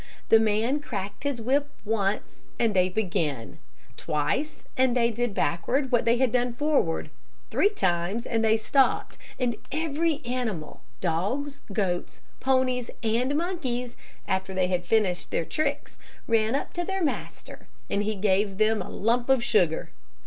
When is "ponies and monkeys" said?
12.39-13.95